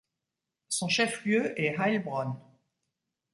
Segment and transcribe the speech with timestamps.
[0.67, 2.33] Son chef lieu est Heilbronn.